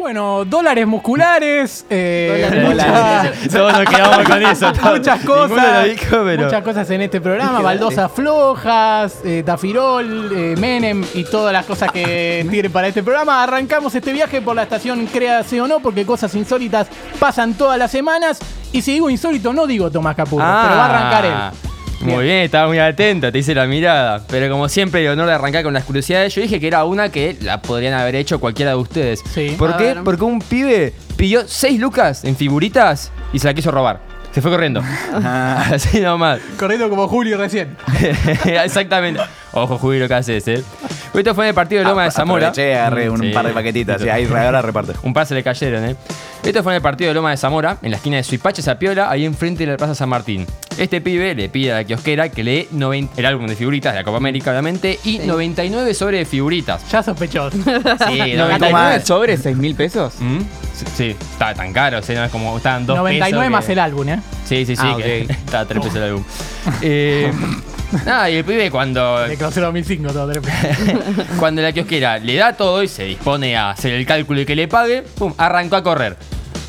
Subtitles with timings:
[0.00, 1.84] Bueno, dólares musculares.
[1.90, 3.32] eh, Dólares.
[3.38, 4.72] muchas- Todos nos quedamos con eso.
[4.90, 10.54] Muchas cosas, lo dijo, pero- muchas cosas en este programa, baldosas flojas, eh, tafirol, eh,
[10.58, 13.42] Menem y todas las cosas que tienen para este programa.
[13.42, 16.88] Arrancamos este viaje por la estación Créase o no, porque cosas insólitas
[17.18, 18.38] pasan todas las semanas.
[18.72, 21.69] Y si digo insólito, no digo Tomás Capullo, pero va a arrancar él.
[22.00, 24.24] Muy bien, estaba muy atento, te hice la mirada.
[24.28, 27.10] Pero como siempre, el honor de arrancar con las curiosidades, yo dije que era una
[27.10, 29.22] que la podrían haber hecho cualquiera de ustedes.
[29.34, 29.54] Sí.
[29.58, 29.84] ¿Por A qué?
[29.84, 30.02] ver.
[30.02, 34.00] Porque un pibe pidió 6 lucas en figuritas y se la quiso robar.
[34.32, 34.82] Se fue corriendo.
[35.24, 36.40] Así nomás.
[36.58, 37.76] Corriendo como Julio recién.
[38.44, 39.20] Exactamente.
[39.52, 40.62] Ojo, Julio, que haces, eh.
[41.12, 42.48] Esto fue en el partido de Loma de Zamora.
[42.48, 43.30] Aproveché, agarré un Sí.
[43.30, 44.00] par de paquetitas.
[44.02, 44.92] Y ahí ahora reparte.
[45.02, 45.96] Un par se le cayeron, ¿eh?
[46.42, 49.10] Esto fue en el partido de Loma de Zamora, en la esquina de Suipache Zapiola,
[49.10, 50.46] ahí enfrente de la Plaza San Martín.
[50.78, 53.92] Este pibe le pide a la kiosquera que le dé 90 el álbum de figuritas
[53.92, 56.88] de la Copa América, obviamente, y 99 sobre de figuritas.
[56.90, 57.50] Ya sospechó.
[57.50, 59.00] Sí, ¿99 99.
[59.04, 60.14] sobre 6 mil pesos?
[60.20, 60.38] ¿Mm?
[60.72, 63.64] Sí, Sí, está tan caro, o sea, no es como estaban dos 99 pesos más
[63.66, 64.20] que- el álbum, ¿eh?
[64.46, 65.30] Sí, sí, sí, Ah, que ok.
[65.44, 66.24] está a 3 pesos el álbum.
[66.82, 67.30] Eh,
[68.04, 70.40] nada, y el pibe cuando De clausura 2005, todo de.
[71.38, 74.54] Cuando la kiosquera le da todo y se dispone a hacer el cálculo y que
[74.54, 76.16] le pague, pum, arrancó a correr.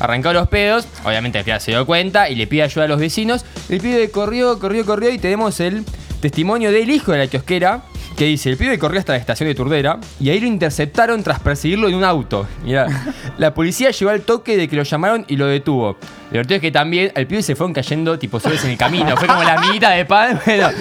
[0.00, 2.98] Arrancó los pedos, obviamente el pibe se dio cuenta y le pide ayuda a los
[2.98, 3.44] vecinos.
[3.68, 5.84] El pibe corrió, corrió, corrió y tenemos el
[6.20, 7.82] testimonio del hijo de la kiosquera
[8.22, 11.40] que dice, el pibe corrió hasta la estación de Turdera y ahí lo interceptaron tras
[11.40, 12.46] perseguirlo en un auto.
[12.62, 12.86] Mirá,
[13.36, 15.96] la policía llegó al toque de que lo llamaron y lo detuvo.
[16.26, 19.16] Lo divertido es que también al pibe se fueron cayendo tipo sobres en el camino.
[19.16, 20.72] Fue como la minita de pan, fueron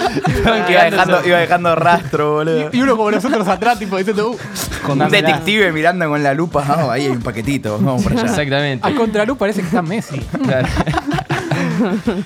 [0.72, 2.70] Iba dejando, iba dejando rastro, boludo.
[2.72, 6.64] Y uno como nosotros atrás, tipo diciendo, uh, Un detective mirando con la lupa.
[6.68, 7.80] Ah, ahí hay un paquetito.
[7.80, 8.22] Vamos por allá.
[8.22, 8.88] Exactamente.
[8.88, 10.20] a contraluz parece que está Messi.
[10.20, 10.68] Claro.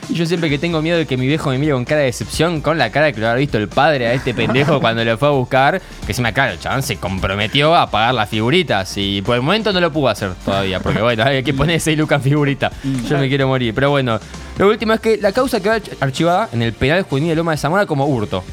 [0.10, 2.08] Y yo siempre que tengo miedo de que mi viejo me mire con cara de
[2.08, 5.18] decepción, con la cara que lo habrá visto el padre a este pendejo cuando lo
[5.18, 8.94] fue a buscar, que se me aclara, el chabón se comprometió a pagar las figuritas
[8.98, 11.98] y por el momento no lo pudo hacer todavía, porque bueno, hay que poner 6
[11.98, 12.72] lucas en figurita.
[13.10, 13.74] Yo me quiero morir.
[13.74, 14.20] Pero bueno,
[14.58, 17.52] lo último es que la causa quedó arch- archivada en el penal juvenil de Loma
[17.52, 18.44] de Zamora como hurto.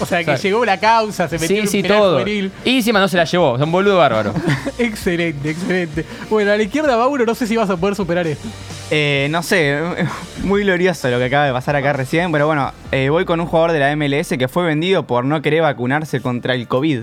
[0.00, 2.12] O sea que llegó la causa, se metió Sí, en un sí, penal todo.
[2.18, 2.50] juvenil.
[2.64, 4.34] Y encima no se la llevó, son boludo bárbaro.
[4.78, 6.04] excelente, excelente.
[6.28, 8.48] Bueno, a la izquierda, Mauro, no sé si vas a poder superar esto.
[8.96, 9.76] Eh, no sé,
[10.44, 13.46] muy glorioso lo que acaba de pasar acá recién, pero bueno, eh, voy con un
[13.46, 17.00] jugador de la MLS que fue vendido por no querer vacunarse contra el COVID.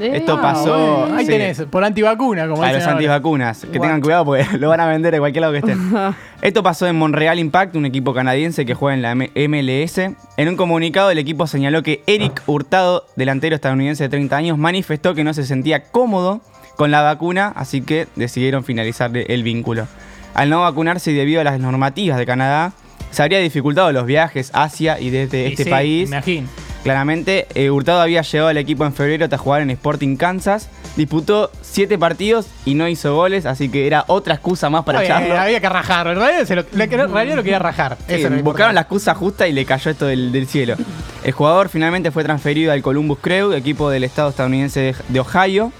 [0.00, 2.96] Eh, Esto ah, pasó ahí sí, tenés, por antivacuna, como a dicen los ahora.
[2.96, 3.66] antivacunas.
[3.72, 5.80] Que tengan cuidado porque lo van a vender de cualquier lado que estén.
[6.42, 9.98] Esto pasó en Montreal Impact, un equipo canadiense que juega en la MLS.
[10.36, 15.14] En un comunicado el equipo señaló que Eric Hurtado, delantero estadounidense de 30 años, manifestó
[15.14, 16.42] que no se sentía cómodo
[16.76, 19.86] con la vacuna, así que decidieron finalizar el vínculo.
[20.34, 22.72] Al no vacunarse y debido a las normativas de Canadá,
[23.10, 26.08] se habría dificultado los viajes hacia y desde Y este sí, país.
[26.10, 26.48] Me imagino.
[26.82, 30.68] Claramente, eh, Hurtado había llegado al equipo en febrero tras jugar en Sporting Kansas.
[30.96, 35.38] Disputó siete partidos y no hizo goles, así que era otra excusa más para echarlo.
[35.38, 36.12] había que rajarlo.
[36.12, 37.98] En realidad, se lo, la- en realidad lo quería rajar.
[38.08, 40.74] Sí, Eso buscaron la excusa justa y le cayó esto del, del cielo.
[41.22, 45.72] El jugador finalmente fue transferido al Columbus Crew, equipo del estado estadounidense de, de Ohio.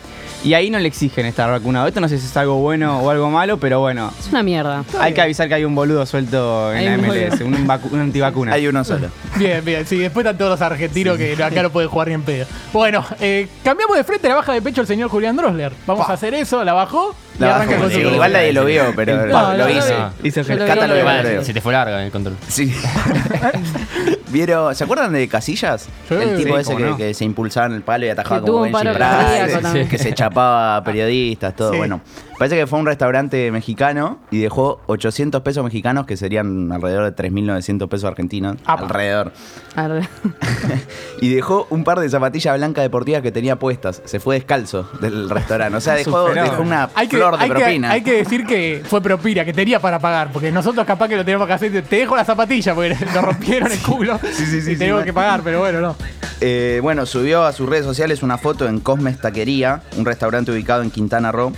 [0.42, 1.86] Y ahí no le exigen estar vacunado.
[1.86, 4.10] Esto no sé si es algo bueno o algo malo, pero bueno.
[4.18, 4.84] Es una mierda.
[4.98, 8.54] hay que avisar que hay un boludo suelto en Hay la MLS, un, un antivacuna.
[8.54, 9.08] Hay uno solo.
[9.36, 9.86] Bien, bien.
[9.86, 12.46] Sí, después están todos los argentinos que acá no pueden jugar ni en pedo.
[12.72, 15.72] Bueno, eh, cambiamos de frente la baja de pecho el señor Julián Drosler.
[15.86, 17.14] Vamos a hacer eso, la bajó
[17.46, 19.96] arranca con su igual nadie lo vio, pero No, lo, hice.
[19.98, 20.12] no.
[20.22, 21.22] Hizo Yo lo Cata vi, lo lo vio, vi.
[21.24, 21.44] lo vio.
[21.44, 22.36] Se te fue larga el control.
[22.48, 22.74] Sí.
[24.28, 24.74] ¿Vieron?
[24.74, 25.88] ¿Se acuerdan de Casillas?
[26.08, 26.96] Sí, el tipo sí, ese cómo que, no.
[26.96, 29.60] que se impulsaba en el palo y atajaba Que como un Benji paro Price, cardíaco
[29.60, 29.88] también.
[29.88, 31.72] que se chapaba a periodistas, todo.
[31.72, 31.78] Sí.
[31.78, 32.00] Bueno,
[32.38, 37.12] parece que fue a un restaurante mexicano y dejó 800 pesos mexicanos, que serían alrededor
[37.12, 38.56] de 3.900 pesos argentinos.
[38.64, 38.82] Apa.
[38.84, 39.32] Alrededor.
[41.20, 44.00] Y dejó un par de zapatillas blancas deportivas que tenía puestas.
[44.06, 45.76] Se fue descalzo del restaurante.
[45.76, 46.42] O sea, dejó, Superó.
[46.44, 47.90] dejó una Hay que, flor de hay, que, propina.
[47.90, 51.24] hay que decir que fue propina, que tenía para pagar, porque nosotros capaz que lo
[51.24, 51.82] tenemos que hacer.
[51.82, 54.18] Te dejo la zapatilla porque nos rompieron el culo.
[54.32, 55.04] Sí, sí, sí, y sí, mal.
[55.04, 55.96] que pagar, pero bueno, no.
[56.40, 60.82] Eh, bueno, subió a sus redes sociales una foto en Cosmes Taquería, un restaurante ubicado
[60.82, 61.52] en Quintana Roo.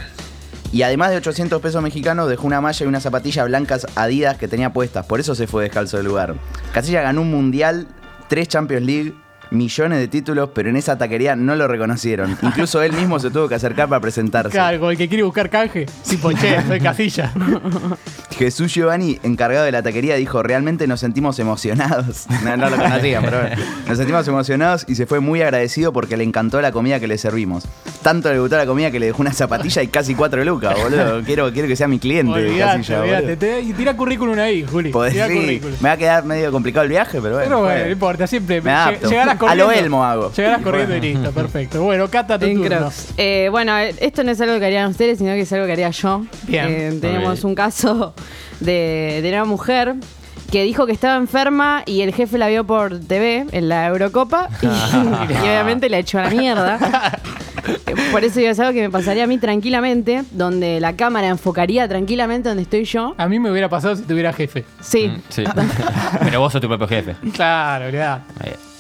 [0.73, 4.49] Y además de 800 pesos mexicanos, dejó una malla y unas zapatillas blancas Adidas que
[4.49, 5.05] tenía puestas.
[5.05, 6.35] Por eso se fue descalzo del lugar.
[6.73, 7.87] Casilla ganó un mundial,
[8.29, 9.15] tres Champions League,
[9.53, 12.37] millones de títulos, pero en esa taquería no lo reconocieron.
[12.43, 14.51] Incluso él mismo se tuvo que acercar para presentarse.
[14.51, 17.33] Claro, el que quiere buscar canje, tipo, che, soy casilla.
[18.43, 22.27] Jesús Giovanni, encargado de la taquería, dijo, realmente nos sentimos emocionados.
[22.43, 23.57] No, no lo conocía, pero bueno.
[23.87, 27.17] Nos sentimos emocionados y se fue muy agradecido porque le encantó la comida que le
[27.19, 27.65] servimos.
[28.03, 31.23] Tanto le gustó la comida que le dejó una zapatilla y casi cuatro lucas, boludo.
[31.25, 32.33] Quiero, quiero que sea mi cliente.
[32.33, 33.23] Olvídate, Casilla, olvídate.
[33.23, 33.37] boludo.
[33.39, 34.91] Te- Y tira currículum ahí, Juli.
[34.91, 35.77] Podés- Tira sí, currículum.
[35.81, 37.45] me va a quedar medio complicado el viaje, pero bueno.
[37.45, 39.07] Pero bueno, no importa, siempre Me adapto.
[39.07, 39.65] lle- llegarás corriendo.
[39.65, 40.33] A lo Elmo hago.
[40.33, 41.83] Llegarás corriendo y listo, perfecto.
[41.85, 42.91] Bueno, Cata, tu turno.
[43.17, 45.91] Eh, bueno, esto no es algo que harían ustedes, sino que es algo que haría
[45.91, 46.25] yo.
[46.49, 46.67] Bien.
[46.69, 48.15] Eh, tenemos un caso
[48.61, 49.95] de, de una mujer
[50.51, 54.49] que dijo que estaba enferma y el jefe la vio por TV en la Eurocopa
[54.63, 56.79] y, y obviamente la echó a la mierda.
[58.11, 61.87] Por eso yo es algo que me pasaría a mí tranquilamente, donde la cámara enfocaría
[61.89, 63.15] tranquilamente donde estoy yo.
[63.17, 64.65] A mí me hubiera pasado si tuviera jefe.
[64.81, 65.45] Sí, Mm, sí.
[66.25, 67.15] Pero vos sos tu propio jefe.
[67.33, 68.25] Claro, ya.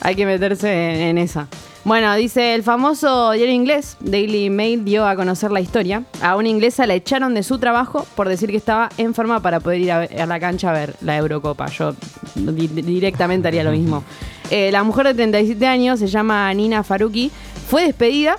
[0.05, 1.47] Hay que meterse en, en esa.
[1.85, 6.05] Bueno, dice el famoso diario inglés, Daily Mail, dio a conocer la historia.
[6.21, 9.81] A una inglesa la echaron de su trabajo por decir que estaba enferma para poder
[9.81, 11.67] ir a, la cancha a ver la Eurocopa.
[11.67, 11.95] Yo
[12.37, 14.05] di- directamente haría lo mismo.
[14.55, 17.31] Eh, la mujer de 37 años, se llama Nina Faruqi,
[17.71, 18.37] fue despedida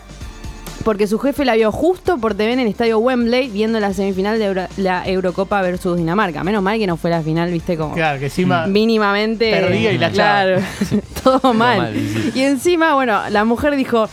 [0.84, 4.38] porque su jefe la vio justo por TV en el estadio Wembley viendo la semifinal
[4.40, 6.44] de Euro- la Eurocopa versus Dinamarca.
[6.44, 8.68] Menos mal que no fue la final, viste, como Claro, que encima.
[8.68, 10.60] mínimamente Perdía y la claro,
[11.24, 11.78] todo mal.
[11.78, 12.32] mal, sí.
[12.36, 14.10] Y encima, bueno, la mujer dijo,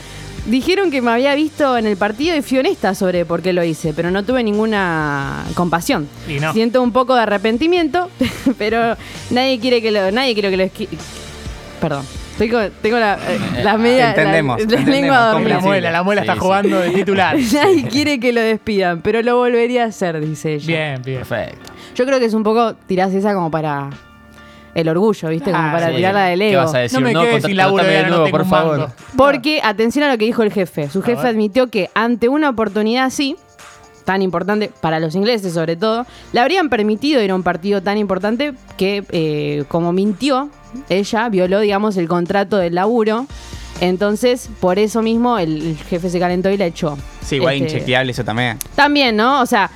[0.46, 3.64] dijeron que me había visto en el partido y fui honesta sobre por qué lo
[3.64, 6.08] hice, pero no tuve ninguna compasión.
[6.28, 6.52] Y no.
[6.52, 8.08] Siento un poco de arrepentimiento,
[8.58, 8.96] pero
[9.30, 10.98] nadie quiere que lo nadie quiere que lo
[11.80, 12.04] Perdón.
[12.40, 16.02] Estoy con- tengo la, eh, la media la- entendemos, la, entendemos, lengua La muela, la
[16.02, 16.40] muela Sí, está sí.
[16.40, 17.36] jugando de titular.
[17.52, 20.66] Nadie quiere que lo despidan, pero lo volvería a hacer, dice ella.
[20.66, 21.18] Bien, bien.
[21.18, 21.72] Perfecto.
[21.94, 23.90] Yo creo que es un poco tirás esa como para
[24.72, 25.50] el orgullo, ¿viste?
[25.50, 25.96] Como Ah, para sí.
[25.96, 26.62] tirarla del ¿Qué ego.
[26.62, 26.98] vas a decir?
[26.98, 28.88] No me quedes contra- sin laburo de no nuevo, por favor.
[29.16, 30.88] Porque, atención a lo que dijo el jefe.
[30.88, 33.36] Su jefe admitió que ante una oportunidad así,
[34.04, 37.98] tan importante para los ingleses sobre todo, le habrían permitido ir a un partido tan
[37.98, 40.48] importante que, eh, como mintió,
[40.88, 43.26] ella violó, digamos, el contrato del laburo.
[43.80, 46.98] Entonces, por eso mismo, el, el jefe se calentó y la echó.
[47.22, 48.58] Sí, igual Este, inchequeable eso también.
[48.74, 49.40] También, ¿no?
[49.40, 49.70] O sea,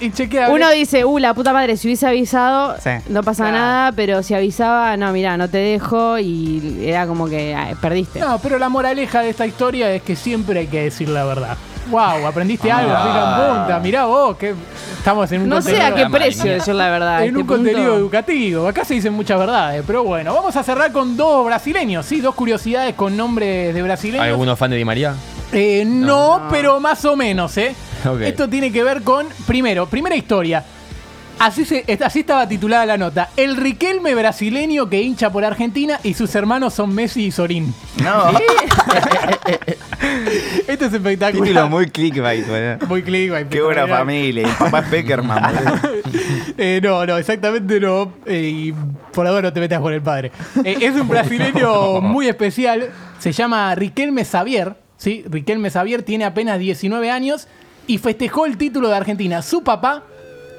[0.50, 2.90] uno dice, uh, la puta madre, si hubiese avisado, Sí.
[3.08, 3.58] no pasa Claro.
[3.58, 8.20] nada, pero si avisaba, no, mira, no te dejo y era como que ay, perdiste.
[8.20, 11.56] No, pero la moraleja de esta historia es que siempre hay que decir la verdad.
[11.90, 13.02] Wow, aprendiste algo, Ah.
[13.04, 13.18] pica
[13.52, 13.78] en punta.
[13.80, 14.54] Mirá vos, que
[14.98, 17.20] estamos en un No sé a qué precio decir la verdad.
[17.22, 17.62] en este un punto.
[17.62, 18.66] contenido educativo.
[18.68, 22.34] Acá se dicen muchas verdades, pero bueno, vamos a cerrar con dos brasileños, sí, dos
[22.34, 24.24] curiosidades con nombres de brasileños.
[24.24, 25.14] ¿Hay alguno fan de Di María?
[25.52, 27.74] Eh, no, pero más o menos, ¿eh?
[28.22, 30.62] Esto tiene que ver con, primero, primera historia.
[31.38, 33.30] Así, se, así estaba titulada la nota.
[33.36, 37.74] El Riquelme brasileño que hincha por Argentina y sus hermanos son Messi y Sorín.
[38.02, 38.30] No.
[40.66, 41.46] Esto es espectacular.
[41.46, 42.86] Título muy clickbait, boludo.
[42.88, 44.46] Muy clickbait, Qué buena familia.
[44.48, 45.54] El papá es Peckerman.
[46.56, 48.12] Eh, no, no, exactamente no.
[48.26, 48.74] Eh, y
[49.12, 50.30] por ahora no te metas con el padre.
[50.64, 52.90] Eh, es un brasileño muy especial.
[53.18, 54.76] Se llama Riquelme Xavier.
[54.96, 55.24] ¿sí?
[55.28, 57.48] Riquelme Xavier tiene apenas 19 años
[57.88, 59.42] y festejó el título de Argentina.
[59.42, 60.04] Su papá,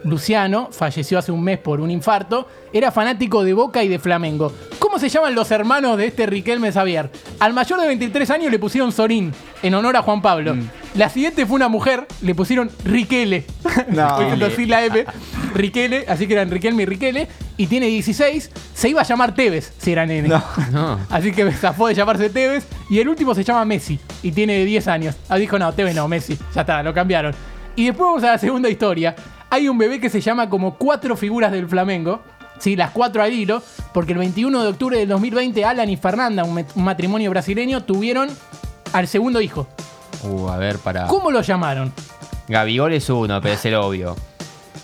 [0.06, 2.48] Luciano, falleció hace un mes por un infarto.
[2.72, 4.54] Era fanático de Boca y de Flamengo.
[4.78, 7.10] ¿Cómo se llaman los hermanos de este Riquelme Xavier?
[7.40, 10.56] Al mayor de 23 años le pusieron Sorín, en honor a Juan Pablo.
[10.94, 13.46] La siguiente fue una mujer, le pusieron Riquele.
[13.90, 14.20] No.
[14.68, 15.06] La M.
[15.56, 17.28] Riquele, así que eran Riquelme y Riquele.
[17.58, 18.52] Y tiene 16.
[18.74, 20.28] Se iba a llamar Tevez, si era nene.
[20.28, 20.44] No.
[20.72, 21.00] No.
[21.10, 22.68] Así que zafó de llamarse Tevez.
[22.90, 24.00] Y el último se llama Messi.
[24.22, 25.16] Y tiene 10 años.
[25.30, 26.38] Ah, dijo, no, Tevez no, Messi.
[26.54, 27.34] Ya está, lo cambiaron.
[27.76, 29.16] Y después vamos a la segunda historia.
[29.56, 32.20] Hay un bebé que se llama como cuatro figuras del Flamengo.
[32.60, 33.64] Sí, las cuatro al hilo.
[33.94, 38.28] Porque el 21 de octubre del 2020, Alan y Fernanda, un, matrimonio brasileño, tuvieron
[38.92, 39.66] al segundo hijo.
[40.24, 41.08] Uh, a ver, para.
[41.08, 41.94] ¿Cómo lo llamaron?
[42.50, 44.18] Gabigol es uno, pero es el obvio.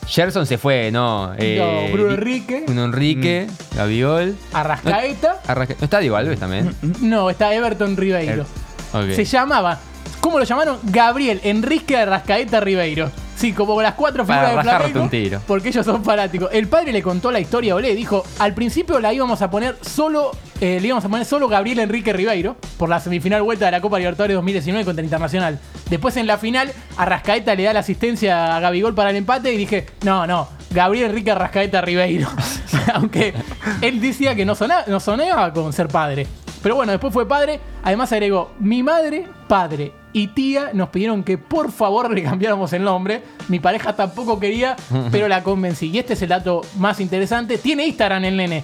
[0.08, 1.34] Gerson se fue, ¿no?
[1.38, 2.64] Eh, No, Bruno Di- Enrique.
[2.66, 4.38] Bruno Enrique, Gabigol.
[4.54, 5.42] Arrascaeta.
[5.48, 6.74] Arrasca- ¿No está Diego Alves también?
[7.02, 8.46] No, está Everton Ribeiro.
[8.94, 9.12] Ok.
[9.16, 9.80] Se llamaba,
[10.22, 10.80] ¿cómo lo llamaron?
[10.84, 13.12] Gabriel Enrique Arrascaeta Ribeiro.
[13.42, 15.42] Sí, como las cuatro Para figuras de rajarte Flamengo, un tiro.
[15.48, 16.50] Porque ellos son fanáticos.
[16.54, 17.96] El padre le contó la historia, Olé.
[17.96, 20.30] Dijo, al principio la íbamos a poner solo,
[20.60, 23.82] eh, le íbamos a poner solo Gabriel Enrique Ribeiro por la semifinal vuelta de la
[23.82, 25.60] Copa Libertadores 2019 contra Internacional.
[25.90, 29.58] Después en la final, Arrascaeta le da la asistencia a Gabigol para el empate y
[29.58, 32.30] dije, no, no, Gabriel Enrique Arrascaeta Ribeiro.
[32.94, 33.34] Aunque
[33.82, 36.28] él decía que no sonaba, no sonaba con ser padre.
[36.62, 37.60] Pero bueno, después fue padre.
[37.82, 42.84] Además agregó, mi madre, padre y tía nos pidieron que por favor le cambiáramos el
[42.84, 43.22] nombre.
[43.48, 44.76] Mi pareja tampoco quería,
[45.12, 45.90] pero la convencí.
[45.90, 47.58] Y este es el dato más interesante.
[47.58, 48.64] Tiene Instagram el nene.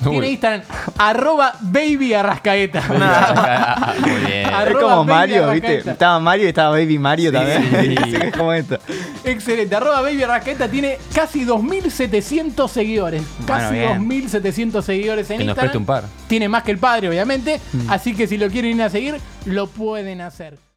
[0.00, 0.26] Tiene Uy.
[0.28, 0.62] Instagram,
[0.96, 2.82] arroba baby arrascaeta.
[4.00, 4.46] Muy bien.
[4.46, 5.66] Arroba Es como Baby Mario, ¿viste?
[5.66, 5.90] Arrascaeta.
[5.92, 7.96] Estaba Mario y estaba Baby Mario también.
[8.04, 8.14] sí.
[8.14, 8.78] es como esto.
[9.24, 9.74] Excelente.
[9.74, 13.22] Arroba baby arrascaeta tiene casi 2.700 seguidores.
[13.44, 14.08] Casi bien.
[14.08, 15.54] 2.700 seguidores en Que nos Instagram.
[15.64, 16.04] preste un par.
[16.28, 17.60] Tiene más que el padre, obviamente.
[17.88, 20.58] Así que si lo quieren ir a seguir, lo pueden hacer.